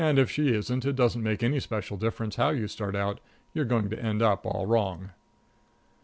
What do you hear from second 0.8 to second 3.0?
it doesn't make any special difference how you start